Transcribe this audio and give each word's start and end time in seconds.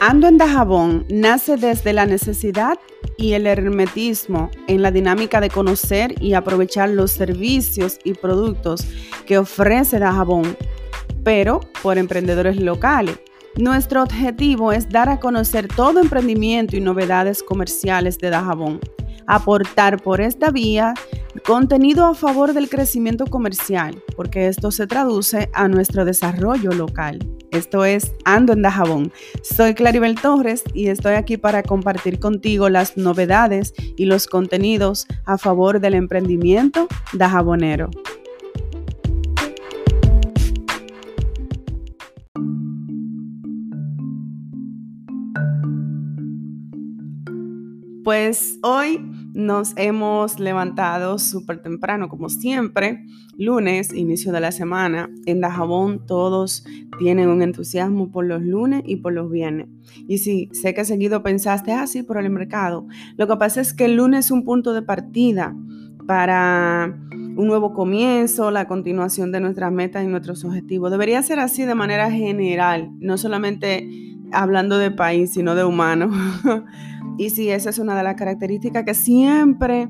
Ando 0.00 0.28
en 0.28 0.36
Dajabón 0.36 1.06
nace 1.08 1.56
desde 1.56 1.94
la 1.94 2.04
necesidad 2.04 2.78
y 3.16 3.32
el 3.32 3.46
hermetismo 3.46 4.50
en 4.68 4.82
la 4.82 4.90
dinámica 4.90 5.40
de 5.40 5.48
conocer 5.48 6.14
y 6.22 6.34
aprovechar 6.34 6.90
los 6.90 7.12
servicios 7.12 7.98
y 8.04 8.12
productos 8.12 8.86
que 9.24 9.38
ofrece 9.38 9.98
Dajabón, 9.98 10.54
pero 11.24 11.60
por 11.82 11.96
emprendedores 11.96 12.60
locales. 12.60 13.18
Nuestro 13.56 14.02
objetivo 14.02 14.70
es 14.70 14.90
dar 14.90 15.08
a 15.08 15.18
conocer 15.18 15.66
todo 15.66 15.98
emprendimiento 16.00 16.76
y 16.76 16.80
novedades 16.80 17.42
comerciales 17.42 18.18
de 18.18 18.28
Dajabón, 18.28 18.80
aportar 19.26 20.02
por 20.02 20.20
esta 20.20 20.50
vía 20.50 20.92
contenido 21.46 22.04
a 22.04 22.14
favor 22.14 22.52
del 22.52 22.68
crecimiento 22.68 23.24
comercial, 23.24 24.02
porque 24.14 24.48
esto 24.48 24.70
se 24.70 24.86
traduce 24.86 25.48
a 25.54 25.68
nuestro 25.68 26.04
desarrollo 26.04 26.72
local. 26.72 27.35
Esto 27.56 27.86
es 27.86 28.12
Ando 28.26 28.52
en 28.52 28.60
Dajabón. 28.60 29.12
Soy 29.42 29.72
Claribel 29.72 30.20
Torres 30.20 30.62
y 30.74 30.88
estoy 30.88 31.14
aquí 31.14 31.38
para 31.38 31.62
compartir 31.62 32.20
contigo 32.20 32.68
las 32.68 32.98
novedades 32.98 33.72
y 33.96 34.04
los 34.04 34.26
contenidos 34.26 35.06
a 35.24 35.38
favor 35.38 35.80
del 35.80 35.94
emprendimiento 35.94 36.86
dajabonero. 37.14 37.88
Pues 48.04 48.58
hoy 48.62 49.00
nos 49.36 49.74
hemos 49.76 50.40
levantado 50.40 51.18
súper 51.18 51.60
temprano, 51.60 52.08
como 52.08 52.30
siempre, 52.30 53.04
lunes, 53.36 53.92
inicio 53.92 54.32
de 54.32 54.40
la 54.40 54.50
semana. 54.50 55.10
En 55.26 55.42
Dajabón 55.42 56.06
todos 56.06 56.64
tienen 56.98 57.28
un 57.28 57.42
entusiasmo 57.42 58.10
por 58.10 58.24
los 58.24 58.40
lunes 58.40 58.82
y 58.86 58.96
por 58.96 59.12
los 59.12 59.30
viernes. 59.30 59.68
Y 60.08 60.18
sí, 60.18 60.48
sé 60.52 60.72
que 60.72 60.86
seguido 60.86 61.22
pensaste, 61.22 61.74
así 61.74 61.98
ah, 61.98 62.04
por 62.06 62.16
el 62.16 62.30
mercado. 62.30 62.86
Lo 63.18 63.28
que 63.28 63.36
pasa 63.36 63.60
es 63.60 63.74
que 63.74 63.84
el 63.84 63.96
lunes 63.96 64.24
es 64.24 64.30
un 64.30 64.42
punto 64.42 64.72
de 64.72 64.80
partida 64.80 65.54
para 66.06 66.98
un 67.10 67.46
nuevo 67.46 67.74
comienzo, 67.74 68.50
la 68.50 68.66
continuación 68.66 69.32
de 69.32 69.40
nuestras 69.40 69.70
metas 69.70 70.02
y 70.02 70.06
nuestros 70.06 70.46
objetivos. 70.46 70.90
Debería 70.90 71.22
ser 71.22 71.40
así 71.40 71.66
de 71.66 71.74
manera 71.74 72.10
general, 72.10 72.90
no 73.00 73.18
solamente 73.18 73.86
hablando 74.32 74.78
de 74.78 74.90
país, 74.90 75.34
sino 75.34 75.54
de 75.54 75.64
humano. 75.64 76.10
y 77.18 77.30
sí, 77.30 77.50
esa 77.50 77.70
es 77.70 77.78
una 77.78 77.96
de 77.96 78.02
las 78.02 78.16
características 78.16 78.84
que 78.84 78.94
siempre 78.94 79.88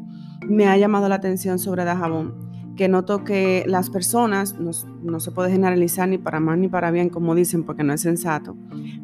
me 0.48 0.66
ha 0.66 0.76
llamado 0.76 1.08
la 1.08 1.16
atención 1.16 1.58
sobre 1.58 1.84
Dajabón, 1.84 2.74
que 2.76 2.88
noto 2.88 3.24
que 3.24 3.64
las 3.66 3.90
personas, 3.90 4.56
no, 4.58 5.20
se 5.20 5.30
puede 5.32 5.50
generalizar 5.50 6.08
ni 6.08 6.18
para 6.18 6.40
mal 6.40 6.60
ni 6.60 6.68
para 6.68 6.90
bien, 6.90 7.08
como 7.08 7.34
dicen, 7.34 7.64
porque 7.64 7.82
no 7.82 7.92
es 7.92 8.00
sensato, 8.00 8.56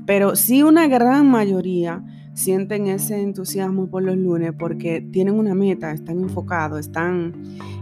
pero 0.07 0.37
sí 0.37 0.63
una 0.63 0.87
gran 0.89 1.31
mayoría 1.31 2.05
sienten 2.35 2.87
ese 2.87 3.21
entusiasmo 3.21 3.89
por 3.89 4.03
los 4.03 4.17
lunes 4.17 4.53
porque 4.59 5.01
tienen 5.01 5.35
una 5.35 5.55
meta, 5.55 5.91
están 5.93 6.21
enfocados, 6.21 6.81
están 6.81 7.35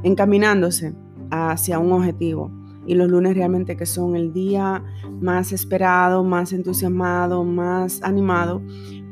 encaminándose 0.03 0.95
hacia 1.31 1.79
un 1.79 1.93
objetivo. 1.93 2.51
Y 2.87 2.95
los 2.95 3.09
lunes 3.09 3.37
realmente 3.37 3.77
que 3.77 3.87
son 3.87 4.17
el 4.17 4.33
día 4.33 4.83
más 5.21 5.53
esperado, 5.53 6.25
más 6.25 6.53
entusiasmado, 6.53 7.45
más 7.45 8.03
animado, 8.03 8.63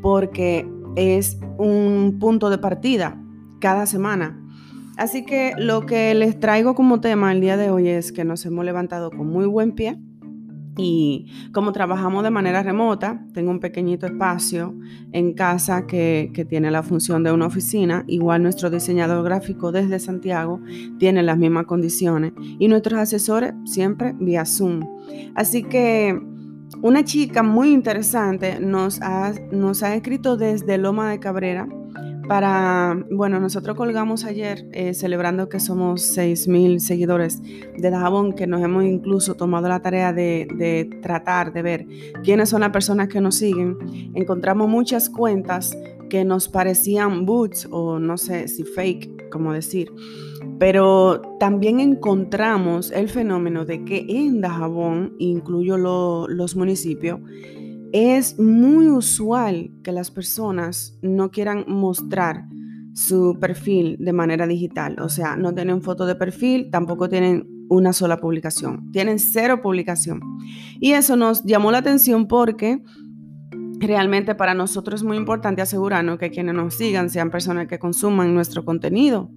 porque 0.02 0.66
es 0.98 1.38
un 1.58 2.18
punto 2.18 2.50
de 2.50 2.58
partida 2.58 3.20
cada 3.60 3.86
semana. 3.86 4.38
Así 4.96 5.24
que 5.24 5.52
lo 5.56 5.86
que 5.86 6.14
les 6.14 6.38
traigo 6.40 6.74
como 6.74 7.00
tema 7.00 7.32
el 7.32 7.40
día 7.40 7.56
de 7.56 7.70
hoy 7.70 7.88
es 7.88 8.10
que 8.10 8.24
nos 8.24 8.44
hemos 8.44 8.64
levantado 8.64 9.10
con 9.10 9.28
muy 9.28 9.46
buen 9.46 9.72
pie, 9.72 9.98
y 10.78 11.26
como 11.52 11.72
trabajamos 11.72 12.22
de 12.22 12.30
manera 12.30 12.62
remota, 12.62 13.20
tengo 13.34 13.50
un 13.50 13.58
pequeñito 13.58 14.06
espacio 14.06 14.74
en 15.12 15.34
casa 15.34 15.86
que, 15.86 16.30
tiene 16.48 16.70
la 16.70 16.84
función 16.84 17.24
de 17.24 17.32
una 17.32 17.46
oficina. 17.46 18.04
Igual 18.06 18.44
nuestro 18.44 18.70
diseñador 18.70 19.24
gráfico 19.24 19.72
desde 19.72 19.98
Santiago 19.98 20.60
tiene 20.98 21.24
las 21.24 21.36
mismas 21.36 21.66
condiciones. 21.66 22.32
Y 22.60 22.68
nuestros 22.68 23.00
asesores 23.00 23.54
siempre 23.64 24.14
vía 24.20 24.46
Zoom. 24.46 24.84
Así 25.34 25.64
que 25.64 26.18
una 26.82 27.04
chica 27.04 27.42
muy 27.42 27.72
interesante 27.72 28.60
nos 28.60 29.00
ha, 29.02 29.32
nos 29.50 29.82
ha 29.82 29.94
escrito 29.94 30.36
desde 30.36 30.78
Loma 30.78 31.10
de 31.10 31.18
Cabrera 31.18 31.68
para, 32.28 33.02
bueno, 33.10 33.40
nosotros 33.40 33.74
colgamos 33.74 34.24
ayer 34.24 34.68
eh, 34.72 34.92
celebrando 34.92 35.48
que 35.48 35.60
somos 35.60 36.16
6.000 36.16 36.78
seguidores 36.78 37.40
de 37.42 37.90
Dajabón, 37.90 38.34
que 38.34 38.46
nos 38.46 38.62
hemos 38.62 38.84
incluso 38.84 39.34
tomado 39.34 39.66
la 39.68 39.80
tarea 39.80 40.12
de, 40.12 40.46
de, 40.54 40.84
tratar 41.00 41.54
de 41.54 41.62
ver 41.62 41.86
quiénes 42.22 42.50
son 42.50 42.60
las 42.60 42.70
personas 42.70 43.08
que 43.08 43.22
nos 43.22 43.36
siguen. 43.36 43.78
Encontramos 44.14 44.68
muchas 44.68 45.08
cuentas 45.08 45.76
que 46.10 46.24
nos 46.24 46.48
parecían 46.48 47.24
boots 47.24 47.66
o 47.70 47.98
no 47.98 48.18
sé 48.18 48.46
si 48.48 48.62
fake, 48.62 49.30
como 49.30 49.54
decir, 49.54 49.90
pero 50.58 51.22
también 51.38 51.80
encontramos 51.80 52.90
el 52.90 53.08
fenómeno 53.08 53.64
de 53.64 53.84
que 53.84 54.04
en 54.08 54.40
Dajabón, 54.40 55.14
incluyo 55.18 55.76
los 55.76 56.56
municipios, 56.56 57.20
es 57.92 58.38
muy 58.38 58.88
usual 58.88 59.70
que 59.82 59.92
las 59.92 60.10
personas 60.10 60.98
no 61.00 61.30
quieran 61.30 61.64
mostrar 61.68 62.44
su 62.92 63.38
perfil 63.40 63.96
de 64.00 64.12
manera 64.12 64.46
digital, 64.46 64.96
o 65.00 65.08
sea, 65.08 65.36
no 65.36 65.54
tienen 65.54 65.82
foto 65.82 66.04
de 66.04 66.16
perfil, 66.16 66.70
tampoco 66.70 67.08
tienen 67.08 67.46
una 67.68 67.92
sola 67.92 68.16
publicación, 68.16 68.90
tienen 68.92 69.18
cero 69.18 69.62
publicación. 69.62 70.20
Y 70.80 70.92
eso 70.92 71.16
nos 71.16 71.44
llamó 71.44 71.70
la 71.70 71.78
atención 71.78 72.26
porque 72.26 72.82
realmente 73.78 74.34
para 74.34 74.54
nosotros 74.54 75.00
es 75.00 75.04
muy 75.06 75.16
importante 75.16 75.62
asegurarnos 75.62 76.18
que 76.18 76.30
quienes 76.30 76.54
nos 76.54 76.74
sigan 76.74 77.10
sean 77.10 77.30
personas 77.30 77.68
que 77.68 77.78
consuman 77.78 78.34
nuestro 78.34 78.64
contenido 78.64 79.30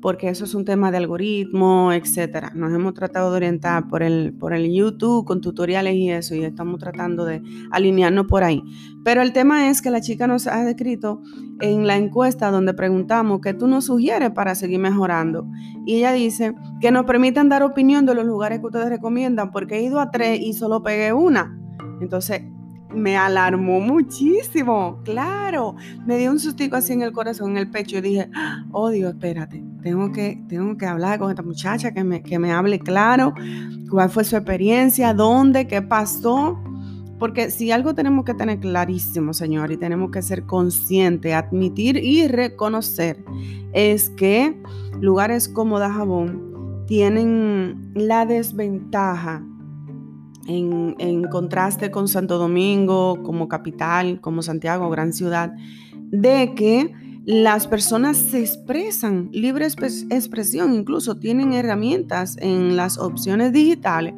porque 0.00 0.28
eso 0.28 0.44
es 0.44 0.54
un 0.54 0.64
tema 0.64 0.90
de 0.90 0.98
algoritmo, 0.98 1.92
etcétera. 1.92 2.52
Nos 2.54 2.72
hemos 2.72 2.94
tratado 2.94 3.30
de 3.30 3.36
orientar 3.38 3.88
por 3.88 4.02
el, 4.02 4.32
por 4.38 4.52
el 4.52 4.72
YouTube 4.72 5.24
con 5.24 5.40
tutoriales 5.40 5.94
y 5.94 6.10
eso, 6.10 6.34
y 6.34 6.44
estamos 6.44 6.78
tratando 6.78 7.24
de 7.24 7.42
alinearnos 7.70 8.26
por 8.26 8.44
ahí. 8.44 8.62
Pero 9.04 9.22
el 9.22 9.32
tema 9.32 9.70
es 9.70 9.82
que 9.82 9.90
la 9.90 10.00
chica 10.00 10.26
nos 10.26 10.46
ha 10.46 10.64
descrito 10.64 11.22
en 11.60 11.86
la 11.86 11.96
encuesta 11.96 12.50
donde 12.50 12.74
preguntamos 12.74 13.40
qué 13.40 13.54
tú 13.54 13.66
nos 13.66 13.86
sugieres 13.86 14.30
para 14.30 14.54
seguir 14.54 14.78
mejorando. 14.78 15.46
Y 15.84 15.96
ella 15.96 16.12
dice 16.12 16.54
que 16.80 16.90
nos 16.90 17.04
permitan 17.04 17.48
dar 17.48 17.62
opinión 17.62 18.06
de 18.06 18.14
los 18.14 18.24
lugares 18.24 18.60
que 18.60 18.66
ustedes 18.66 18.88
recomiendan, 18.88 19.50
porque 19.50 19.76
he 19.76 19.82
ido 19.82 20.00
a 20.00 20.10
tres 20.10 20.40
y 20.40 20.52
solo 20.52 20.82
pegué 20.82 21.12
una. 21.12 21.58
Entonces, 22.00 22.42
me 22.94 23.16
alarmó 23.16 23.80
muchísimo, 23.80 25.00
claro. 25.04 25.76
Me 26.06 26.18
dio 26.18 26.30
un 26.30 26.38
sustico 26.38 26.76
así 26.76 26.92
en 26.92 27.02
el 27.02 27.12
corazón, 27.12 27.52
en 27.52 27.58
el 27.58 27.70
pecho 27.70 27.98
y 27.98 28.00
dije, 28.00 28.30
oh 28.72 28.90
Dios, 28.90 29.12
espérate, 29.14 29.62
tengo 29.82 30.12
que, 30.12 30.42
tengo 30.48 30.76
que 30.76 30.86
hablar 30.86 31.18
con 31.18 31.30
esta 31.30 31.42
muchacha, 31.42 31.92
que 31.92 32.04
me, 32.04 32.22
que 32.22 32.38
me 32.38 32.52
hable 32.52 32.78
claro, 32.78 33.34
cuál 33.90 34.10
fue 34.10 34.24
su 34.24 34.36
experiencia, 34.36 35.14
dónde, 35.14 35.66
qué 35.66 35.82
pasó. 35.82 36.58
Porque 37.18 37.50
si 37.50 37.72
algo 37.72 37.94
tenemos 37.94 38.24
que 38.24 38.34
tener 38.34 38.60
clarísimo, 38.60 39.34
Señor, 39.34 39.72
y 39.72 39.76
tenemos 39.76 40.12
que 40.12 40.22
ser 40.22 40.44
conscientes, 40.44 41.34
admitir 41.34 41.96
y 41.96 42.28
reconocer, 42.28 43.24
es 43.72 44.08
que 44.10 44.56
lugares 45.00 45.48
como 45.48 45.80
Dajabón 45.80 46.84
tienen 46.86 47.90
la 47.94 48.24
desventaja 48.24 49.42
en, 50.48 51.24
contraste 51.24 51.90
con 51.90 52.08
Santo 52.08 52.38
Domingo 52.38 53.22
como 53.22 53.48
capital, 53.48 54.20
como 54.20 54.42
Santiago, 54.42 54.90
gran 54.90 55.12
ciudad, 55.12 55.52
de 56.10 56.54
que 56.54 56.92
las 57.24 57.66
personas 57.66 58.16
se 58.16 58.40
expresan, 58.40 59.28
libre 59.32 59.66
expresión, 59.66 60.72
incluso 60.72 61.18
tienen 61.18 61.52
herramientas 61.52 62.36
en 62.40 62.76
las 62.76 62.96
opciones 62.96 63.52
digitales 63.52 64.14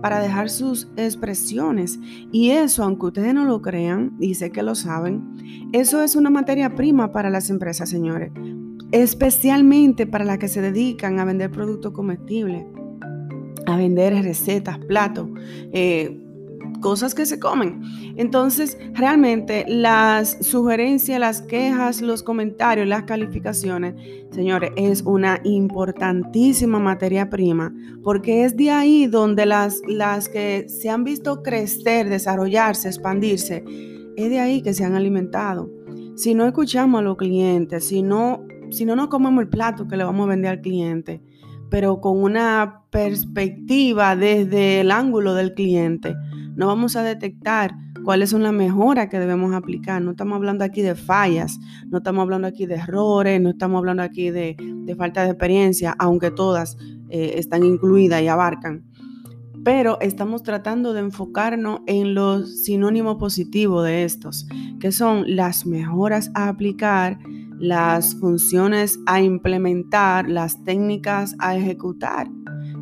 para 0.00 0.18
dejar 0.18 0.48
sus 0.48 0.88
expresiones. 0.96 1.98
Y 2.32 2.50
eso, 2.50 2.82
aunque 2.82 3.06
ustedes 3.06 3.34
no 3.34 3.44
lo 3.44 3.60
crean, 3.60 4.16
y 4.18 4.34
sé 4.34 4.50
que 4.50 4.62
lo 4.62 4.74
saben, 4.74 5.70
eso 5.72 6.02
es 6.02 6.16
una 6.16 6.30
materia 6.30 6.74
prima 6.74 7.12
para 7.12 7.28
las 7.28 7.50
empresas, 7.50 7.90
señores, 7.90 8.32
especialmente 8.92 10.06
para 10.06 10.24
las 10.24 10.38
que 10.38 10.48
se 10.48 10.62
dedican 10.62 11.20
a 11.20 11.26
vender 11.26 11.50
productos 11.50 11.92
comestibles 11.92 12.64
a 13.66 13.76
vender 13.76 14.14
recetas, 14.22 14.78
platos, 14.78 15.28
eh, 15.72 16.20
cosas 16.80 17.14
que 17.14 17.24
se 17.26 17.38
comen. 17.38 17.82
Entonces, 18.16 18.76
realmente 18.92 19.64
las 19.66 20.36
sugerencias, 20.40 21.18
las 21.18 21.40
quejas, 21.40 22.02
los 22.02 22.22
comentarios, 22.22 22.86
las 22.86 23.04
calificaciones, 23.04 23.94
señores, 24.30 24.70
es 24.76 25.02
una 25.02 25.40
importantísima 25.44 26.78
materia 26.78 27.30
prima, 27.30 27.74
porque 28.02 28.44
es 28.44 28.56
de 28.56 28.70
ahí 28.70 29.06
donde 29.06 29.46
las, 29.46 29.80
las 29.88 30.28
que 30.28 30.66
se 30.68 30.90
han 30.90 31.04
visto 31.04 31.42
crecer, 31.42 32.08
desarrollarse, 32.08 32.88
expandirse, 32.88 33.64
es 34.16 34.30
de 34.30 34.40
ahí 34.40 34.62
que 34.62 34.74
se 34.74 34.84
han 34.84 34.94
alimentado. 34.94 35.70
Si 36.16 36.34
no 36.34 36.46
escuchamos 36.46 37.00
a 37.00 37.02
los 37.02 37.16
clientes, 37.16 37.86
si 37.86 38.02
no, 38.02 38.44
si 38.70 38.84
no 38.84 38.94
nos 38.94 39.08
comemos 39.08 39.42
el 39.42 39.48
plato 39.48 39.88
que 39.88 39.96
le 39.96 40.04
vamos 40.04 40.26
a 40.26 40.30
vender 40.30 40.50
al 40.50 40.60
cliente, 40.60 41.20
pero 41.70 42.00
con 42.00 42.22
una 42.22 42.82
perspectiva 42.90 44.16
desde 44.16 44.80
el 44.80 44.90
ángulo 44.90 45.34
del 45.34 45.54
cliente. 45.54 46.14
No 46.56 46.66
vamos 46.66 46.96
a 46.96 47.02
detectar 47.02 47.74
cuáles 48.04 48.30
son 48.30 48.42
las 48.42 48.52
mejoras 48.52 49.08
que 49.08 49.18
debemos 49.18 49.52
aplicar. 49.54 50.00
No 50.00 50.12
estamos 50.12 50.36
hablando 50.36 50.64
aquí 50.64 50.82
de 50.82 50.94
fallas, 50.94 51.58
no 51.88 51.98
estamos 51.98 52.22
hablando 52.22 52.46
aquí 52.46 52.66
de 52.66 52.76
errores, 52.76 53.40
no 53.40 53.50
estamos 53.50 53.78
hablando 53.78 54.02
aquí 54.02 54.30
de, 54.30 54.56
falta 54.96 55.24
de 55.24 55.30
experiencia, 55.30 55.94
aunque 55.98 56.30
todas 56.30 56.76
eh, 57.08 57.34
están 57.36 57.64
incluidas 57.64 58.22
y 58.22 58.28
abarcan. 58.28 58.84
Pero 59.64 59.98
estamos 60.00 60.42
tratando 60.42 60.92
de 60.92 61.00
enfocarnos 61.00 61.80
en 61.86 62.14
los 62.14 62.64
sinónimos 62.64 63.16
positivos 63.16 63.84
de 63.84 64.04
estos, 64.04 64.46
que 64.78 64.92
son 64.92 65.24
las 65.26 65.64
mejoras 65.66 66.30
a 66.34 66.48
aplicar, 66.48 67.18
las 67.58 68.14
funciones 68.16 68.98
a 69.06 69.22
implementar, 69.22 70.28
las 70.28 70.62
técnicas 70.64 71.34
a 71.38 71.56
ejecutar. 71.56 72.28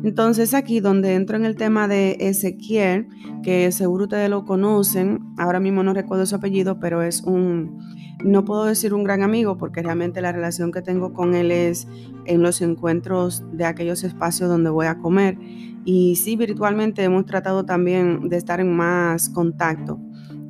Entonces 0.03 0.53
aquí 0.53 0.81
donde 0.81 1.15
entro 1.15 1.37
en 1.37 1.45
el 1.45 1.55
tema 1.55 1.87
de 1.87 2.17
Ezequiel, 2.19 3.07
que 3.41 3.71
seguro 3.71 4.03
ustedes 4.03 4.29
lo 4.29 4.43
conocen, 4.43 5.21
ahora 5.37 5.61
mismo 5.61 5.81
no 5.83 5.93
recuerdo 5.93 6.25
su 6.25 6.35
apellido, 6.35 6.79
pero 6.79 7.01
es 7.01 7.21
un, 7.21 7.79
no 8.23 8.43
puedo 8.43 8.65
decir 8.65 8.93
un 8.93 9.05
gran 9.05 9.23
amigo 9.23 9.57
porque 9.57 9.81
realmente 9.81 10.21
la 10.21 10.33
relación 10.33 10.73
que 10.73 10.81
tengo 10.81 11.13
con 11.13 11.35
él 11.35 11.51
es 11.51 11.87
en 12.25 12.41
los 12.41 12.61
encuentros 12.61 13.43
de 13.53 13.63
aquellos 13.63 14.03
espacios 14.03 14.49
donde 14.49 14.69
voy 14.69 14.87
a 14.87 14.97
comer. 14.97 15.37
Y 15.85 16.15
sí, 16.15 16.35
virtualmente 16.35 17.03
hemos 17.03 17.25
tratado 17.25 17.65
también 17.65 18.29
de 18.29 18.37
estar 18.37 18.59
en 18.59 18.73
más 18.75 19.29
contacto 19.29 19.99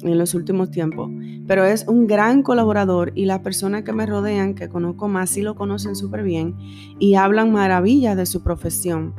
en 0.03 0.17
los 0.17 0.33
últimos 0.33 0.69
tiempos, 0.69 1.09
pero 1.47 1.63
es 1.63 1.87
un 1.87 2.07
gran 2.07 2.43
colaborador 2.43 3.13
y 3.15 3.25
las 3.25 3.39
personas 3.39 3.83
que 3.83 3.93
me 3.93 4.05
rodean, 4.05 4.53
que 4.53 4.69
conozco 4.69 5.07
más, 5.07 5.29
sí 5.29 5.41
lo 5.41 5.55
conocen 5.55 5.95
súper 5.95 6.23
bien 6.23 6.55
y 6.99 7.15
hablan 7.15 7.51
maravillas 7.51 8.17
de 8.17 8.25
su 8.25 8.43
profesión. 8.43 9.13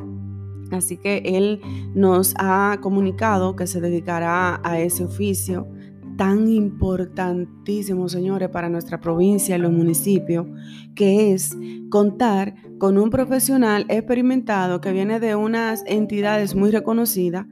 Así 0.71 0.97
que 0.97 1.23
él 1.25 1.61
nos 1.95 2.35
ha 2.39 2.79
comunicado 2.81 3.57
que 3.57 3.67
se 3.67 3.81
dedicará 3.81 4.61
a 4.63 4.79
ese 4.79 5.05
oficio 5.05 5.67
tan 6.17 6.49
importantísimo, 6.49 8.09
señores, 8.09 8.49
para 8.49 8.69
nuestra 8.69 9.01
provincia 9.01 9.57
y 9.57 9.59
los 9.59 9.73
municipios, 9.73 10.47
que 10.95 11.33
es 11.33 11.57
contar 11.91 12.55
con 12.79 12.99
un 12.99 13.11
profesional 13.11 13.87
experimentado 13.89 14.81
que 14.81 14.93
viene 14.93 15.21
de 15.21 15.35
unas 15.35 15.83
entidades 15.87 16.55
muy 16.55 16.71
reconocidas 16.71 17.47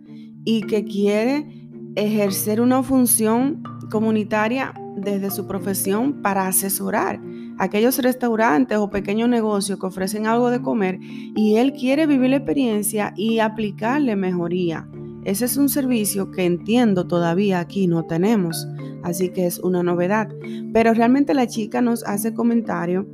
y 0.44 0.62
que 0.62 0.84
quiere 0.84 1.46
ejercer 1.94 2.60
una 2.60 2.82
función 2.82 3.62
comunitaria 3.90 4.74
desde 4.96 5.30
su 5.30 5.46
profesión 5.46 6.22
para 6.22 6.46
asesorar 6.46 7.20
aquellos 7.58 7.98
restaurantes 7.98 8.78
o 8.78 8.90
pequeños 8.90 9.28
negocios 9.28 9.78
que 9.78 9.86
ofrecen 9.86 10.26
algo 10.26 10.50
de 10.50 10.62
comer 10.62 10.98
y 11.00 11.56
él 11.56 11.72
quiere 11.72 12.06
vivir 12.06 12.30
la 12.30 12.36
experiencia 12.36 13.12
y 13.16 13.38
aplicarle 13.38 14.16
mejoría. 14.16 14.88
Ese 15.24 15.44
es 15.44 15.56
un 15.56 15.68
servicio 15.68 16.30
que 16.30 16.44
entiendo 16.44 17.06
todavía 17.06 17.60
aquí 17.60 17.86
no 17.86 18.04
tenemos, 18.06 18.66
así 19.02 19.28
que 19.30 19.46
es 19.46 19.58
una 19.60 19.82
novedad. 19.82 20.28
Pero 20.72 20.94
realmente 20.94 21.34
la 21.34 21.46
chica 21.46 21.80
nos 21.80 22.04
hace 22.04 22.34
comentario 22.34 23.06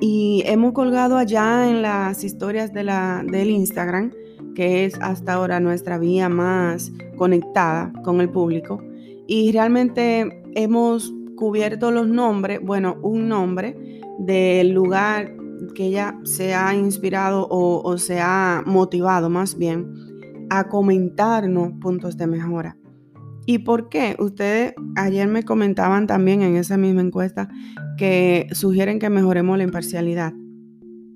y 0.00 0.42
hemos 0.46 0.72
colgado 0.72 1.16
allá 1.16 1.70
en 1.70 1.82
las 1.82 2.24
historias 2.24 2.72
de 2.72 2.84
la, 2.84 3.24
del 3.24 3.50
Instagram, 3.50 4.12
que 4.54 4.84
es 4.84 4.98
hasta 5.00 5.34
ahora 5.34 5.60
nuestra 5.60 5.98
vía 5.98 6.28
más 6.28 6.92
conectada 7.16 7.92
con 8.02 8.20
el 8.20 8.28
público. 8.28 8.82
Y 9.26 9.52
realmente 9.52 10.42
hemos 10.54 11.12
cubierto 11.36 11.90
los 11.90 12.08
nombres, 12.08 12.60
bueno, 12.62 12.96
un 13.02 13.28
nombre 13.28 14.00
del 14.18 14.70
lugar 14.70 15.36
que 15.74 15.86
ella 15.86 16.18
se 16.24 16.54
ha 16.54 16.74
inspirado 16.74 17.46
o, 17.48 17.98
se 17.98 18.20
ha 18.20 18.62
motivado 18.66 19.30
más 19.30 19.56
bien 19.56 20.05
a 20.50 20.68
comentarnos 20.68 21.72
puntos 21.80 22.16
de 22.16 22.26
mejora. 22.26 22.76
¿Y 23.46 23.58
por 23.58 23.88
qué? 23.88 24.16
Ustedes 24.18 24.74
ayer 24.96 25.28
me 25.28 25.44
comentaban 25.44 26.06
también 26.06 26.42
en 26.42 26.56
esa 26.56 26.76
misma 26.76 27.02
encuesta 27.02 27.48
que 27.96 28.48
sugieren 28.52 28.98
que 28.98 29.08
mejoremos 29.08 29.56
la 29.56 29.64
imparcialidad. 29.64 30.32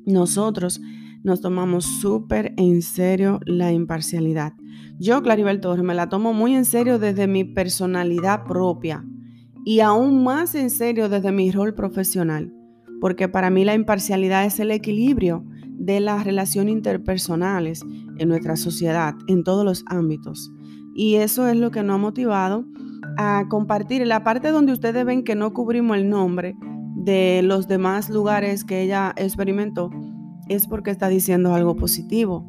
Nosotros 0.06 0.80
nos 1.22 1.40
tomamos 1.40 1.84
súper 1.84 2.54
en 2.56 2.82
serio 2.82 3.40
la 3.46 3.72
imparcialidad. 3.72 4.54
Yo, 4.98 5.22
Claribel 5.22 5.60
Torres, 5.60 5.84
me 5.84 5.94
la 5.94 6.08
tomo 6.08 6.32
muy 6.32 6.54
en 6.54 6.64
serio 6.64 6.98
desde 6.98 7.26
mi 7.26 7.44
personalidad 7.44 8.44
propia 8.44 9.04
y 9.64 9.80
aún 9.80 10.22
más 10.24 10.54
en 10.54 10.70
serio 10.70 11.08
desde 11.08 11.32
mi 11.32 11.50
rol 11.50 11.74
profesional, 11.74 12.54
porque 13.00 13.28
para 13.28 13.50
mí 13.50 13.64
la 13.64 13.74
imparcialidad 13.74 14.44
es 14.44 14.60
el 14.60 14.70
equilibrio 14.70 15.44
de 15.80 15.98
las 15.98 16.24
relaciones 16.24 16.72
interpersonales 16.72 17.82
en 18.18 18.28
nuestra 18.28 18.56
sociedad, 18.56 19.14
en 19.26 19.42
todos 19.42 19.64
los 19.64 19.82
ámbitos. 19.86 20.52
Y 20.94 21.16
eso 21.16 21.48
es 21.48 21.56
lo 21.56 21.70
que 21.70 21.82
nos 21.82 21.94
ha 21.94 21.98
motivado 21.98 22.66
a 23.16 23.46
compartir. 23.48 24.06
la 24.06 24.22
parte 24.22 24.50
donde 24.50 24.72
ustedes 24.72 25.04
ven 25.06 25.24
que 25.24 25.34
no 25.34 25.54
cubrimos 25.54 25.96
el 25.96 26.10
nombre 26.10 26.54
de 26.96 27.40
los 27.42 27.66
demás 27.66 28.10
lugares 28.10 28.64
que 28.64 28.82
ella 28.82 29.14
experimentó, 29.16 29.90
es 30.48 30.66
porque 30.66 30.90
está 30.90 31.08
diciendo 31.08 31.54
algo 31.54 31.74
positivo. 31.76 32.44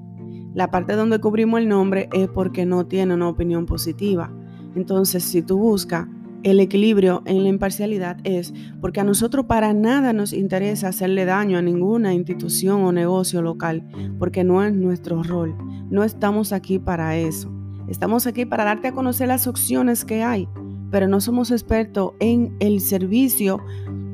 La 0.54 0.69
parte 0.69 0.94
donde 0.98 1.19
cubrimos 1.19 1.62
el 1.62 1.69
nombre 1.69 2.10
es 2.12 2.27
porque 2.27 2.66
no 2.66 2.86
tiene 2.86 3.13
una 3.13 3.30
opinión 3.30 3.66
positiva. 3.66 4.30
Entonces, 4.75 5.24
si 5.24 5.42
tú 5.42 5.57
buscas 5.57 6.07
el 6.43 6.59
equilibrio 6.59 7.21
en 7.25 7.43
la 7.43 7.49
imparcialidad 7.49 8.17
es 8.23 8.53
porque 8.79 8.99
a 8.99 9.03
nosotros 9.03 9.45
para 9.45 9.73
nada 9.73 10.13
nos 10.13 10.33
interesa 10.33 10.89
hacerle 10.89 11.25
daño 11.25 11.57
a 11.57 11.61
ninguna 11.61 12.13
institución 12.13 12.83
o 12.83 12.91
negocio 12.91 13.41
local, 13.41 13.88
porque 14.17 14.43
no 14.43 14.63
es 14.63 14.73
nuestro 14.73 15.23
rol. 15.23 15.55
No 15.89 16.03
estamos 16.03 16.53
aquí 16.53 16.79
para 16.79 17.17
eso. 17.17 17.51
Estamos 17.88 18.25
aquí 18.27 18.45
para 18.45 18.63
darte 18.63 18.88
a 18.89 18.93
conocer 18.93 19.27
las 19.27 19.47
opciones 19.47 20.05
que 20.05 20.23
hay, 20.23 20.47
pero 20.89 21.07
no 21.07 21.21
somos 21.21 21.51
expertos 21.51 22.13
en 22.19 22.55
el 22.59 22.79
servicio 22.79 23.59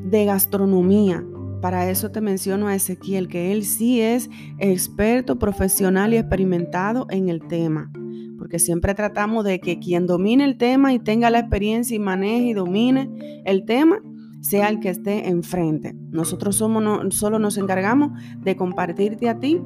de 0.05 0.25
gastronomía. 0.25 1.23
Para 1.61 1.89
eso 1.89 2.11
te 2.11 2.21
menciono 2.21 2.67
a 2.67 2.75
Ezequiel, 2.75 3.27
que 3.27 3.51
él 3.51 3.65
sí 3.65 4.01
es 4.01 4.29
experto, 4.59 5.39
profesional 5.39 6.13
y 6.13 6.17
experimentado 6.17 7.07
en 7.09 7.29
el 7.29 7.41
tema 7.47 7.91
porque 8.37 8.59
siempre 8.59 8.93
tratamos 8.93 9.43
de 9.43 9.59
que 9.59 9.79
quien 9.79 10.05
domine 10.05 10.45
el 10.45 10.57
tema 10.57 10.93
y 10.93 10.99
tenga 10.99 11.29
la 11.29 11.39
experiencia 11.39 11.95
y 11.95 11.99
maneje 11.99 12.47
y 12.47 12.53
domine 12.53 13.41
el 13.45 13.65
tema, 13.65 13.99
sea 14.41 14.69
el 14.69 14.79
que 14.79 14.89
esté 14.89 15.27
enfrente. 15.29 15.93
Nosotros 16.11 16.55
somos 16.55 17.13
solo 17.15 17.39
nos 17.39 17.57
encargamos 17.57 18.11
de 18.41 18.55
compartirte 18.55 19.29
a 19.29 19.39
ti 19.39 19.61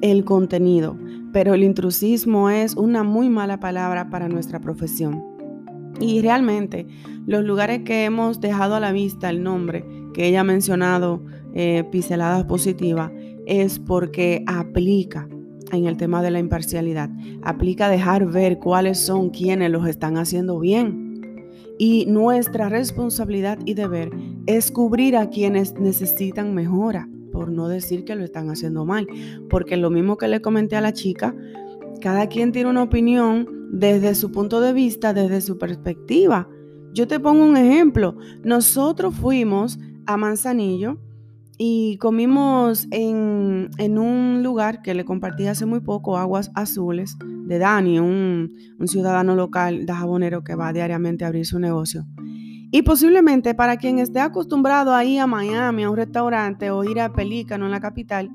el 0.00 0.24
contenido, 0.24 0.96
pero 1.32 1.54
el 1.54 1.62
intrusismo 1.62 2.50
es 2.50 2.74
una 2.76 3.02
muy 3.04 3.28
mala 3.28 3.60
palabra 3.60 4.10
para 4.10 4.28
nuestra 4.28 4.60
profesión. 4.60 5.24
Y 6.00 6.20
realmente 6.20 6.86
los 7.26 7.44
lugares 7.44 7.82
que 7.82 8.04
hemos 8.04 8.40
dejado 8.40 8.76
a 8.76 8.80
la 8.80 8.92
vista 8.92 9.30
el 9.30 9.42
nombre 9.42 9.84
que 10.14 10.26
ella 10.26 10.40
ha 10.40 10.44
mencionado, 10.44 11.24
eh, 11.54 11.84
pinceladas 11.90 12.44
positivas, 12.44 13.10
es 13.46 13.78
porque 13.78 14.44
aplica 14.46 15.28
en 15.72 15.86
el 15.86 15.96
tema 15.96 16.22
de 16.22 16.30
la 16.30 16.38
imparcialidad. 16.38 17.10
Aplica 17.42 17.88
dejar 17.88 18.26
ver 18.26 18.58
cuáles 18.58 18.98
son 18.98 19.30
quienes 19.30 19.70
los 19.70 19.86
están 19.86 20.16
haciendo 20.16 20.58
bien. 20.58 21.08
Y 21.78 22.06
nuestra 22.06 22.68
responsabilidad 22.68 23.58
y 23.64 23.74
deber 23.74 24.10
es 24.46 24.72
cubrir 24.72 25.16
a 25.16 25.30
quienes 25.30 25.74
necesitan 25.74 26.54
mejora, 26.54 27.08
por 27.30 27.52
no 27.52 27.68
decir 27.68 28.04
que 28.04 28.16
lo 28.16 28.24
están 28.24 28.50
haciendo 28.50 28.84
mal. 28.84 29.06
Porque 29.48 29.76
lo 29.76 29.90
mismo 29.90 30.16
que 30.16 30.28
le 30.28 30.40
comenté 30.40 30.76
a 30.76 30.80
la 30.80 30.92
chica, 30.92 31.34
cada 32.00 32.26
quien 32.26 32.52
tiene 32.52 32.70
una 32.70 32.82
opinión 32.82 33.48
desde 33.70 34.14
su 34.14 34.32
punto 34.32 34.60
de 34.60 34.72
vista, 34.72 35.12
desde 35.12 35.40
su 35.40 35.58
perspectiva. 35.58 36.48
Yo 36.92 37.06
te 37.06 37.20
pongo 37.20 37.44
un 37.44 37.56
ejemplo. 37.56 38.16
Nosotros 38.42 39.14
fuimos 39.14 39.78
a 40.06 40.16
Manzanillo 40.16 40.98
y 41.60 41.96
comimos 41.98 42.86
en, 42.92 43.98
un 43.98 44.42
lugar 44.44 44.80
que 44.80 44.94
le 44.94 45.04
compartí 45.04 45.48
hace 45.48 45.66
muy 45.66 45.80
poco, 45.80 46.16
Aguas 46.16 46.52
Azules, 46.54 47.16
de 47.18 47.58
Dani, 47.58 47.98
un, 47.98 48.52
ciudadano 48.86 49.34
local 49.34 49.84
de 49.84 49.92
jabonero 49.92 50.44
que 50.44 50.54
va 50.54 50.72
diariamente 50.72 51.24
a 51.24 51.28
abrir 51.28 51.44
su 51.44 51.58
negocio. 51.58 52.06
Y 52.70 52.82
posiblemente 52.82 53.54
para 53.54 53.76
quien 53.76 53.98
esté 53.98 54.20
acostumbrado 54.20 54.94
a 54.94 55.04
ir 55.04 55.20
a 55.20 55.26
Miami, 55.26 55.82
a 55.82 55.90
un 55.90 55.96
restaurante 55.96 56.70
o 56.70 56.84
ir 56.84 57.00
a 57.00 57.12
Pelícano 57.12 57.64
en 57.64 57.72
la 57.72 57.80
capital, 57.80 58.30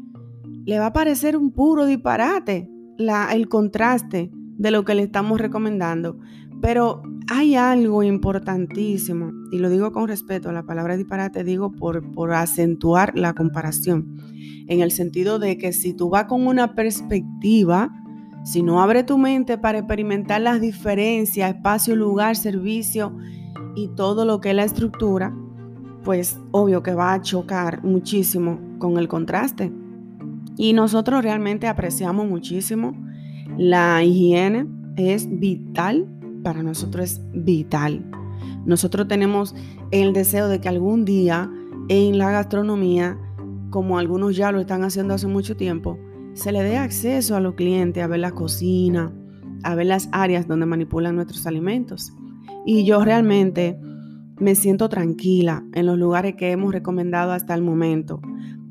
le 0.66 0.80
va 0.80 0.88
a 0.88 0.94
parecer 0.94 1.38
un 1.38 1.52
puro 1.52 1.86
disparate 1.86 2.70
la, 2.98 3.32
el 3.32 3.48
contraste 3.48 4.32
de 4.34 4.72
lo 4.72 4.84
que 4.84 4.96
le 4.96 5.04
estamos 5.04 5.40
recomendando. 5.40 6.18
Pero 6.62 7.04
hay 7.30 7.56
algo 7.56 8.04
importantísimo, 8.04 9.32
y 9.52 9.60
lo 9.60 9.70
digo 9.70 9.92
con 9.92 10.08
respeto 10.08 10.52
la 10.52 10.64
palabra 10.64 10.98
disparate, 10.98 11.44
digo 11.44 11.72
por, 11.72 12.12
por 12.12 12.34
acentuar 12.34 13.18
la 13.18 13.34
comparación, 13.34 14.18
en 14.68 14.82
el 14.82 14.92
sentido 14.92 15.40
de 15.40 15.58
que 15.58 15.74
si 15.74 15.94
tú 15.94 16.10
vas 16.10 16.26
con 16.26 16.48
una 16.48 16.76
perspectiva, 16.76 17.92
si 18.44 18.62
no 18.62 18.82
abre 18.82 19.04
tu 19.04 19.18
mente 19.18 19.58
para 19.58 19.80
experimentar 19.80 20.42
las 20.42 20.60
diferencias, 20.60 21.56
espacio, 21.56 21.96
lugar, 21.96 22.36
servicio 22.36 23.16
y 23.76 23.90
todo 23.96 24.26
lo 24.26 24.42
que 24.42 24.50
es 24.50 24.56
la 24.56 24.66
estructura, 24.66 25.34
pues 26.04 26.40
obvio 26.52 26.84
que 26.84 26.94
va 26.94 27.14
a 27.14 27.22
chocar 27.22 27.84
muchísimo 27.84 28.60
con 28.80 28.98
el 28.98 29.08
contraste. 29.08 29.72
Y 30.58 30.74
nosotros 30.74 31.24
realmente 31.24 31.68
apreciamos 31.68 32.28
muchísimo 32.28 32.94
la 33.58 34.04
higiene, 34.04 34.68
es 34.98 35.28
vital 35.40 36.08
para 36.44 36.64
nosotros 36.64 37.06
es 37.06 37.22
vital. 37.34 38.04
Nosotros 38.66 39.08
tenemos 39.08 39.56
el 39.92 40.14
deseo 40.14 40.48
de 40.48 40.62
que 40.62 40.70
algún 40.70 41.06
día 41.06 41.50
en 41.90 42.18
la 42.18 42.32
gastronomía, 42.32 43.18
como 43.70 43.98
algunos 43.98 44.36
ya 44.36 44.52
lo 44.52 44.60
están 44.60 44.84
haciendo 44.84 45.14
hace 45.14 45.28
mucho 45.28 45.56
tiempo, 45.58 45.98
se 46.34 46.52
le 46.52 46.64
dé 46.64 46.78
acceso 46.78 47.36
a 47.36 47.40
los 47.40 47.56
clientes 47.56 48.04
a 48.04 48.08
ver 48.08 48.20
la 48.20 48.32
cocina, 48.32 49.12
a 49.64 49.76
ver 49.76 49.88
las 49.88 50.10
áreas 50.12 50.48
donde 50.48 50.66
manipulan 50.66 51.16
nuestros 51.16 51.46
alimentos. 51.48 52.14
Y 52.66 52.86
yo 52.86 53.04
realmente 53.04 53.80
me 54.40 54.56
siento 54.56 54.90
tranquila 54.90 55.64
en 55.74 55.86
los 55.86 55.98
lugares 55.98 56.36
que 56.36 56.52
hemos 56.52 56.74
recomendado 56.74 57.32
hasta 57.32 57.54
el 57.54 57.62
momento, 57.62 58.22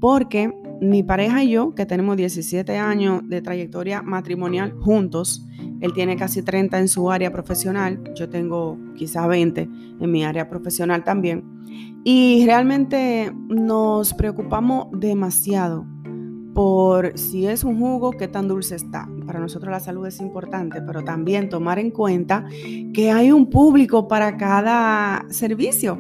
porque 0.01 0.53
mi 0.81 1.05
pareja 1.05 1.45
y 1.45 1.51
yo, 1.51 1.75
que 1.75 1.87
tenemos 1.87 2.17
17 2.17 2.77
años 2.77 3.23
de 3.29 3.41
trayectoria 3.41 4.03
matrimonial 4.03 4.73
juntos, 4.73 5.47
él 5.83 5.93
tiene 5.93 6.17
casi 6.17 6.43
30 6.43 6.79
en 6.79 6.89
su 6.89 7.11
área 7.11 7.31
profesional, 7.33 8.01
yo 8.15 8.31
tengo 8.31 8.79
quizá 8.95 9.27
20 9.27 9.69
en 10.01 10.11
mi 10.11 10.25
área 10.25 10.49
profesional 10.49 11.05
también, 11.05 11.45
y 12.05 12.45
realmente 12.47 13.33
nos 13.49 14.15
preocupamos 14.15 14.87
demasiado 14.93 15.85
por 16.55 17.19
si 17.19 17.47
es 17.47 17.65
un 17.65 17.79
jugo, 17.79 18.13
qué 18.13 18.29
tan 18.29 18.47
dulce 18.47 18.77
está. 18.77 19.09
Para 19.27 19.41
nosotros 19.41 19.71
la 19.71 19.81
salud 19.81 20.07
es 20.07 20.21
importante, 20.21 20.83
pero 20.83 21.03
también 21.03 21.49
tomar 21.49 21.79
en 21.79 21.91
cuenta 21.91 22.45
que 22.93 23.11
hay 23.11 23.33
un 23.33 23.49
público 23.49 24.07
para 24.07 24.37
cada 24.37 25.25
servicio. 25.31 25.99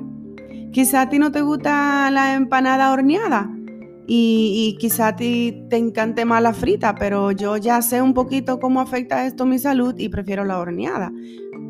Quizá 0.72 1.02
a 1.02 1.08
ti 1.08 1.18
no 1.18 1.32
te 1.32 1.40
gusta 1.40 2.10
la 2.10 2.34
empanada 2.34 2.92
horneada 2.92 3.50
y, 4.14 4.76
quizá 4.78 5.08
a 5.08 5.16
ti 5.16 5.64
te 5.70 5.78
encante 5.78 6.26
más 6.26 6.42
la 6.42 6.52
frita, 6.52 6.94
pero 6.94 7.32
yo 7.32 7.56
ya 7.56 7.80
sé 7.80 8.02
un 8.02 8.12
poquito 8.12 8.60
cómo 8.60 8.82
afecta 8.82 9.26
esto 9.26 9.46
mi 9.46 9.58
salud 9.58 9.94
y 9.96 10.10
prefiero 10.10 10.44
la 10.44 10.58
horneada. 10.58 11.10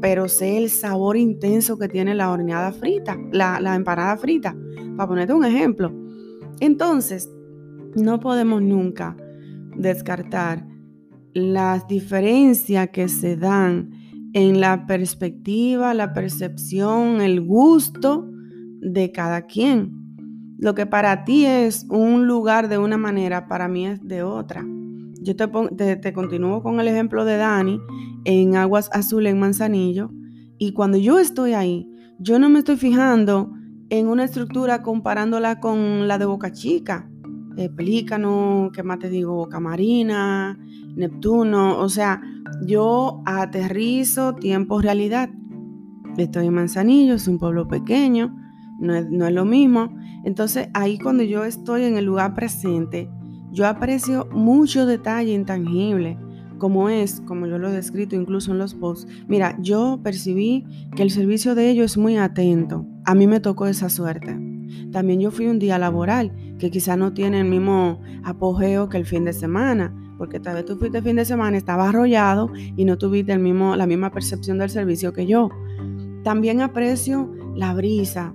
Pero 0.00 0.26
sé 0.28 0.58
el 0.58 0.68
sabor 0.68 1.16
intenso 1.16 1.78
que 1.78 1.87
tiene 1.87 2.16
la 2.16 2.32
horneada 2.32 2.72
frita, 2.72 3.16
la, 3.30 3.61
la 3.61 3.76
empanada 3.76 4.16
frita, 4.16 4.56
para 4.96 5.08
ponerte 5.08 5.32
un 5.32 5.44
ejemplo. 5.44 5.94
Entonces, 6.58 7.30
no 7.94 8.18
podemos 8.18 8.61
nunca 8.61 9.16
descartar 9.76 10.66
las 11.34 11.87
diferencias 11.87 12.88
que 12.88 13.06
se 13.06 13.37
dan 13.37 13.90
en 14.32 14.61
la 14.61 14.84
perspectiva, 14.88 15.94
la 15.94 16.12
percepción, 16.12 17.20
el 17.20 17.40
gusto 17.40 18.28
de 18.80 19.12
cada 19.12 19.42
quien. 19.42 20.01
Lo 20.62 20.76
que 20.76 20.87
para 20.87 21.25
ti 21.25 21.45
es 21.45 21.87
un 21.90 22.28
lugar 22.28 22.69
de 22.69 22.78
una 22.78 22.97
manera, 22.97 23.49
para 23.49 23.66
mí 23.66 23.85
es 23.88 24.00
de 24.07 24.23
otra. 24.23 24.64
Yo 25.21 25.35
te, 25.35 25.97
te, 25.97 26.12
continúo 26.12 26.62
con 26.62 26.78
el 26.78 26.87
ejemplo 26.87 27.25
de 27.25 27.37
Dani 27.37 27.81
en 28.25 28.54
Aguas 28.54 28.88
Azules 28.92 29.33
en 29.33 29.40
Manzanillo. 29.40 30.12
Y 30.59 30.73
cuando 30.73 30.99
yo 30.99 31.19
estoy 31.19 31.54
ahí, 31.54 31.90
yo 32.21 32.38
no 32.38 32.49
me 32.49 32.61
estoy 32.61 32.76
fijando 32.76 33.52
en 33.90 34.07
una 34.07 34.23
estructura 34.23 34.83
comparándola 34.83 35.59
con 35.59 36.07
la 36.07 36.19
de 36.19 36.26
Boca 36.26 36.52
Chica 36.52 37.09
eh, 37.57 37.69
Pelícano, 37.69 38.71
¿qué 38.73 38.83
más 38.83 38.99
te 38.99 39.11
digo? 39.11 39.49
Camarina, 39.49 40.57
Neptuno. 40.95 41.78
O 41.78 41.88
sea, 41.88 42.23
yo 42.64 43.21
aterrizo 43.26 44.35
tiempo 44.35 44.81
realidad. 44.81 45.28
Estoy 46.16 46.47
en 46.47 46.54
Manzanillo, 46.54 47.14
es 47.14 47.26
un 47.26 47.38
pueblo 47.38 47.66
pequeño, 47.69 48.33
no 48.78 48.95
es, 48.95 49.11
no 49.11 49.26
es 49.26 49.35
lo 49.35 49.45
mismo. 49.45 49.92
Entonces 50.24 50.68
ahí 50.74 50.98
cuando 50.98 51.22
yo 51.22 51.44
estoy 51.44 51.84
en 51.84 51.96
el 51.96 52.04
lugar 52.04 52.34
presente, 52.34 53.08
yo 53.52 53.66
aprecio 53.66 54.28
mucho 54.32 54.86
detalle 54.86 55.34
intangible, 55.34 56.18
como 56.58 56.88
es, 56.88 57.20
como 57.22 57.46
yo 57.46 57.58
lo 57.58 57.68
he 57.68 57.72
descrito 57.72 58.16
incluso 58.16 58.52
en 58.52 58.58
los 58.58 58.74
posts. 58.74 59.06
Mira, 59.26 59.56
yo 59.60 60.00
percibí 60.02 60.64
que 60.96 61.02
el 61.02 61.10
servicio 61.10 61.54
de 61.54 61.68
ellos 61.68 61.92
es 61.92 61.98
muy 61.98 62.16
atento. 62.16 62.86
A 63.04 63.14
mí 63.14 63.26
me 63.26 63.40
tocó 63.40 63.66
esa 63.66 63.88
suerte. 63.88 64.38
También 64.92 65.20
yo 65.20 65.30
fui 65.30 65.48
un 65.48 65.58
día 65.58 65.78
laboral, 65.78 66.32
que 66.58 66.70
quizá 66.70 66.96
no 66.96 67.12
tiene 67.12 67.40
el 67.40 67.46
mismo 67.46 68.00
apogeo 68.24 68.88
que 68.88 68.96
el 68.96 69.06
fin 69.06 69.24
de 69.24 69.32
semana, 69.32 69.92
porque 70.18 70.38
tal 70.38 70.54
vez 70.54 70.64
tú 70.64 70.76
fuiste 70.76 70.98
el 70.98 71.04
fin 71.04 71.16
de 71.16 71.24
semana, 71.24 71.56
estaba 71.56 71.88
arrollado 71.88 72.50
y 72.54 72.84
no 72.84 72.96
tuviste 72.96 73.32
el 73.32 73.40
mismo, 73.40 73.74
la 73.74 73.86
misma 73.86 74.12
percepción 74.12 74.58
del 74.58 74.70
servicio 74.70 75.12
que 75.12 75.26
yo. 75.26 75.50
También 76.22 76.60
aprecio 76.60 77.28
la 77.56 77.74
brisa, 77.74 78.34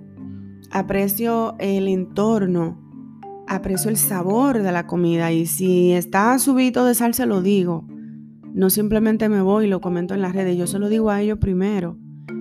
aprecio 0.71 1.55
el 1.59 1.87
entorno, 1.87 2.79
aprecio 3.47 3.89
el 3.89 3.97
sabor 3.97 4.61
de 4.61 4.71
la 4.71 4.87
comida 4.87 5.31
y 5.31 5.45
si 5.45 5.93
está 5.93 6.37
subido 6.39 6.85
de 6.85 6.95
sal 6.95 7.13
se 7.13 7.25
lo 7.25 7.41
digo. 7.41 7.85
No 8.53 8.69
simplemente 8.69 9.29
me 9.29 9.41
voy 9.41 9.65
y 9.65 9.69
lo 9.69 9.81
comento 9.81 10.13
en 10.13 10.21
las 10.21 10.33
redes, 10.33 10.57
yo 10.57 10.67
se 10.67 10.79
lo 10.79 10.89
digo 10.89 11.09
a 11.09 11.21
ellos 11.21 11.37
primero. 11.37 11.97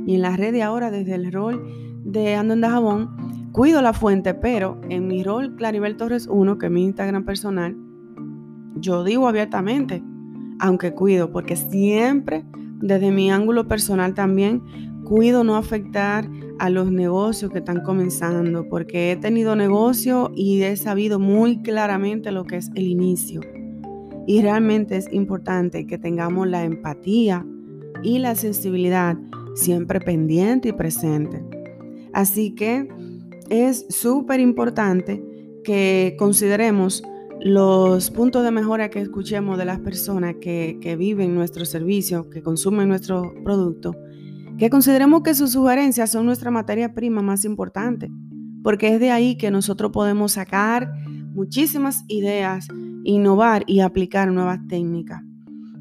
Y 0.06 0.14
en 0.14 0.22
las 0.22 0.38
redes 0.38 0.62
ahora 0.62 0.90
desde 0.90 1.14
el 1.14 1.32
rol 1.32 1.62
de 2.04 2.34
Ando 2.34 2.54
en 2.54 2.60
Dajabón, 2.60 3.50
cuido 3.52 3.82
la 3.82 3.92
fuente, 3.92 4.34
pero 4.34 4.80
en 4.88 5.06
mi 5.06 5.22
rol 5.22 5.56
Claribel 5.56 5.96
Torres 5.96 6.26
1, 6.30 6.58
que 6.58 6.66
es 6.66 6.72
mi 6.72 6.84
Instagram 6.84 7.24
personal, 7.24 7.76
yo 8.76 9.04
digo 9.04 9.28
abiertamente, 9.28 10.02
aunque 10.58 10.92
cuido, 10.92 11.30
porque 11.30 11.56
siempre 11.56 12.44
desde 12.80 13.10
mi 13.10 13.30
ángulo 13.30 13.66
personal 13.68 14.14
también 14.14 14.62
cuido 15.06 15.44
no 15.44 15.56
afectar 15.56 16.28
a 16.58 16.68
los 16.68 16.90
negocios 16.90 17.50
que 17.50 17.58
están 17.58 17.80
comenzando, 17.82 18.68
porque 18.68 19.12
he 19.12 19.16
tenido 19.16 19.56
negocio 19.56 20.32
y 20.34 20.62
he 20.62 20.76
sabido 20.76 21.18
muy 21.18 21.62
claramente 21.62 22.32
lo 22.32 22.44
que 22.44 22.56
es 22.56 22.70
el 22.74 22.86
inicio. 22.86 23.40
Y 24.26 24.42
realmente 24.42 24.96
es 24.96 25.10
importante 25.12 25.86
que 25.86 25.98
tengamos 25.98 26.48
la 26.48 26.64
empatía 26.64 27.46
y 28.02 28.18
la 28.18 28.34
sensibilidad 28.34 29.16
siempre 29.54 30.00
pendiente 30.00 30.68
y 30.70 30.72
presente. 30.72 31.44
Así 32.12 32.54
que 32.54 32.88
es 33.48 33.86
súper 33.88 34.40
importante 34.40 35.22
que 35.62 36.16
consideremos 36.18 37.02
los 37.40 38.10
puntos 38.10 38.42
de 38.42 38.50
mejora 38.50 38.90
que 38.90 39.00
escuchemos 39.00 39.58
de 39.58 39.66
las 39.66 39.78
personas 39.78 40.36
que, 40.40 40.78
que 40.80 40.96
viven 40.96 41.34
nuestro 41.34 41.64
servicio, 41.64 42.28
que 42.28 42.42
consumen 42.42 42.88
nuestro 42.88 43.32
producto, 43.44 43.94
que 44.58 44.70
consideremos 44.70 45.22
que 45.22 45.34
sus 45.34 45.52
sugerencias 45.52 46.10
son 46.10 46.26
nuestra 46.26 46.50
materia 46.50 46.94
prima 46.94 47.22
más 47.22 47.44
importante, 47.44 48.10
porque 48.62 48.94
es 48.94 49.00
de 49.00 49.10
ahí 49.10 49.36
que 49.36 49.50
nosotros 49.50 49.92
podemos 49.92 50.32
sacar 50.32 50.92
muchísimas 51.34 52.04
ideas, 52.08 52.68
innovar 53.04 53.64
y 53.66 53.80
aplicar 53.80 54.32
nuevas 54.32 54.58
técnicas. 54.68 55.22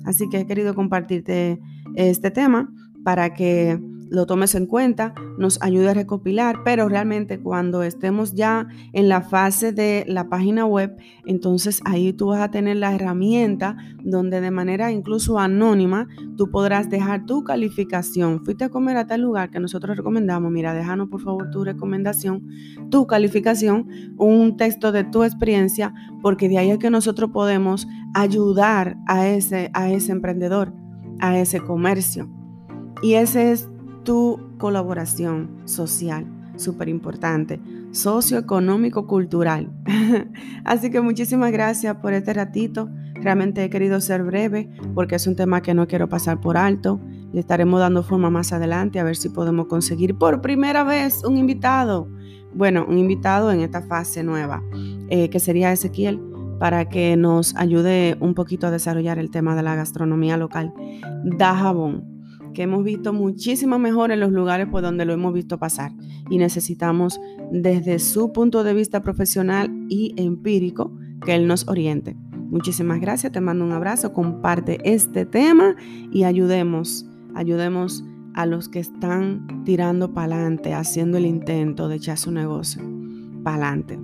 Así 0.03 0.27
que 0.29 0.39
he 0.39 0.45
querido 0.45 0.75
compartirte 0.75 1.59
este 1.95 2.29
tema 2.31 2.69
para 3.03 3.33
que 3.33 3.79
lo 4.15 4.25
tomes 4.25 4.55
en 4.55 4.65
cuenta, 4.65 5.13
nos 5.37 5.61
ayude 5.61 5.89
a 5.89 5.93
recopilar, 5.93 6.63
pero 6.63 6.89
realmente 6.89 7.39
cuando 7.39 7.83
estemos 7.83 8.33
ya 8.33 8.67
en 8.93 9.09
la 9.09 9.21
fase 9.21 9.71
de 9.71 10.05
la 10.07 10.29
página 10.29 10.65
web, 10.65 10.95
entonces 11.25 11.81
ahí 11.85 12.13
tú 12.13 12.27
vas 12.27 12.41
a 12.41 12.51
tener 12.51 12.77
la 12.77 12.93
herramienta 12.93 13.77
donde 14.03 14.41
de 14.41 14.51
manera 14.51 14.91
incluso 14.91 15.39
anónima 15.39 16.07
tú 16.37 16.49
podrás 16.49 16.89
dejar 16.89 17.25
tu 17.25 17.43
calificación. 17.43 18.43
Fuiste 18.43 18.65
a 18.65 18.69
comer 18.69 18.97
a 18.97 19.07
tal 19.07 19.21
lugar 19.21 19.51
que 19.51 19.59
nosotros 19.59 19.97
recomendamos, 19.97 20.51
mira, 20.51 20.73
déjanos 20.73 21.09
por 21.09 21.21
favor 21.21 21.49
tu 21.51 21.63
recomendación, 21.63 22.47
tu 22.89 23.07
calificación, 23.07 23.87
un 24.17 24.57
texto 24.57 24.91
de 24.91 25.03
tu 25.03 25.23
experiencia, 25.23 25.93
porque 26.21 26.49
de 26.49 26.57
ahí 26.57 26.71
es 26.71 26.77
que 26.77 26.89
nosotros 26.89 27.31
podemos 27.31 27.87
ayudar 28.13 28.97
a 29.07 29.27
ese, 29.27 29.69
a 29.73 29.91
ese 29.91 30.11
emprendedor, 30.11 30.73
a 31.19 31.37
ese 31.37 31.59
comercio. 31.59 32.29
Y 33.01 33.15
ese 33.15 33.51
es 33.51 33.69
tu 34.05 34.39
colaboración 34.57 35.49
social, 35.65 36.25
súper 36.55 36.87
importante, 36.87 37.59
socioeconómico, 37.91 39.07
cultural. 39.07 39.69
Así 40.63 40.89
que 40.89 41.01
muchísimas 41.01 41.51
gracias 41.51 41.97
por 41.97 42.13
este 42.13 42.33
ratito. 42.33 42.89
Realmente 43.15 43.63
he 43.63 43.69
querido 43.69 43.99
ser 43.99 44.23
breve 44.23 44.69
porque 44.93 45.15
es 45.15 45.27
un 45.27 45.35
tema 45.35 45.61
que 45.61 45.73
no 45.73 45.87
quiero 45.87 46.07
pasar 46.07 46.39
por 46.39 46.55
alto. 46.55 47.01
Le 47.33 47.39
estaremos 47.41 47.81
dando 47.81 48.03
forma 48.03 48.29
más 48.29 48.53
adelante 48.53 48.99
a 48.99 49.03
ver 49.03 49.17
si 49.17 49.27
podemos 49.29 49.65
conseguir 49.67 50.15
por 50.15 50.41
primera 50.41 50.83
vez 50.83 51.23
un 51.25 51.35
invitado. 51.37 52.07
Bueno, 52.53 52.85
un 52.87 52.97
invitado 52.97 53.51
en 53.51 53.59
esta 53.59 53.81
fase 53.81 54.23
nueva, 54.23 54.63
eh, 55.09 55.29
que 55.29 55.41
sería 55.41 55.73
Ezequiel, 55.73 56.21
para 56.57 56.87
que 56.87 57.17
nos 57.17 57.53
ayude 57.57 58.15
un 58.21 58.33
poquito 58.33 58.67
a 58.67 58.71
desarrollar 58.71 59.19
el 59.19 59.29
tema 59.29 59.55
de 59.57 59.63
la 59.63 59.75
gastronomía 59.75 60.37
local. 60.37 60.73
Dajabón 61.25 62.14
que 62.55 62.63
hemos 62.63 62.83
visto 62.83 63.13
muchísima 63.13 63.77
mejor 63.77 64.11
en 64.11 64.19
los 64.19 64.31
lugares 64.31 64.67
por 64.67 64.81
donde 64.81 65.05
lo 65.05 65.13
hemos 65.13 65.33
visto 65.33 65.59
pasar 65.59 65.91
y 66.29 66.39
necesitamos 66.39 67.21
desde 67.51 67.99
su 67.99 68.31
punto 68.33 68.63
de 68.63 68.73
vista 68.73 69.03
profesional 69.03 69.69
y 69.89 70.15
empírico 70.17 70.91
que 71.23 71.35
él 71.35 71.47
nos 71.47 71.67
oriente. 71.67 72.15
Muchísimas 72.49 72.99
gracias, 72.99 73.31
te 73.31 73.41
mando 73.41 73.65
un 73.65 73.73
abrazo, 73.73 74.13
comparte 74.13 74.79
este 74.83 75.25
tema 75.25 75.75
y 76.11 76.23
ayudemos, 76.23 77.05
ayudemos 77.35 78.03
a 78.33 78.45
los 78.45 78.69
que 78.69 78.79
están 78.79 79.63
tirando 79.65 80.13
para 80.13 80.35
adelante, 80.35 80.73
haciendo 80.73 81.17
el 81.17 81.25
intento 81.25 81.87
de 81.87 81.97
echar 81.97 82.17
su 82.17 82.31
negocio 82.31 82.81
para 83.43 83.67
adelante. 83.67 83.99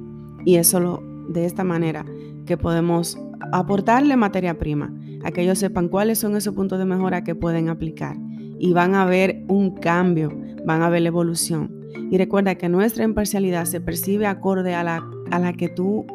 Y 0.45 0.55
eso 0.55 0.79
lo, 0.79 1.03
de 1.29 1.45
esta 1.45 1.63
manera 1.63 2.05
que 2.45 2.57
podemos 2.57 3.17
aportarle 3.51 4.15
materia 4.17 4.57
prima, 4.57 4.93
a 5.23 5.31
que 5.31 5.41
ellos 5.41 5.59
sepan 5.59 5.87
cuáles 5.87 6.19
son 6.19 6.35
esos 6.35 6.53
puntos 6.53 6.79
de 6.79 6.85
mejora 6.85 7.23
que 7.23 7.35
pueden 7.35 7.69
aplicar 7.69 8.17
y 8.61 8.73
van 8.73 8.93
a 8.93 9.05
ver 9.05 9.43
un 9.47 9.71
cambio, 9.71 10.31
van 10.65 10.83
a 10.83 10.89
ver 10.89 11.01
la 11.01 11.07
evolución. 11.07 11.81
Y 12.11 12.17
recuerda 12.19 12.55
que 12.55 12.69
nuestra 12.69 13.03
imparcialidad 13.03 13.65
se 13.65 13.81
percibe 13.81 14.27
acorde 14.27 14.75
a 14.75 14.83
la, 14.83 15.03
a 15.31 15.39
la 15.39 15.51
que 15.53 15.67
tú 15.67 16.05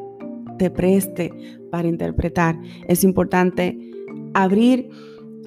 te 0.57 0.71
preste 0.71 1.33
para 1.73 1.89
interpretar. 1.89 2.57
Es 2.87 3.03
importante 3.03 3.77
abrir 4.33 4.89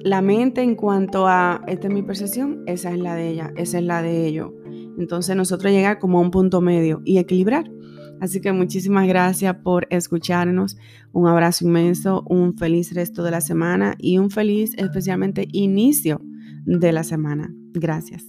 la 0.04 0.20
mente 0.20 0.60
en 0.60 0.74
cuanto 0.74 1.26
a, 1.26 1.62
esta 1.66 1.88
es 1.88 1.94
mi 1.94 2.02
percepción, 2.02 2.62
esa 2.66 2.92
es 2.92 2.98
la 2.98 3.14
de 3.14 3.30
ella, 3.30 3.50
esa 3.56 3.78
es 3.78 3.84
la 3.84 4.02
de 4.02 4.26
ello. 4.26 4.54
Entonces 4.98 5.34
nosotros 5.34 5.72
llegar 5.72 5.98
como 5.98 6.18
a 6.18 6.20
un 6.20 6.30
punto 6.30 6.60
medio 6.60 7.00
y 7.06 7.16
equilibrar. 7.16 7.70
Así 8.20 8.42
que 8.42 8.52
muchísimas 8.52 9.08
gracias 9.08 9.56
por 9.56 9.86
escucharnos. 9.88 10.76
Un 11.12 11.28
abrazo 11.28 11.64
inmenso, 11.64 12.24
un 12.28 12.58
feliz 12.58 12.92
resto 12.92 13.22
de 13.22 13.30
la 13.30 13.40
semana 13.40 13.94
y 13.96 14.18
un 14.18 14.30
feliz 14.30 14.74
especialmente 14.76 15.48
inicio 15.52 16.20
de 16.64 16.92
la 16.92 17.04
semana. 17.04 17.52
Gracias. 17.72 18.24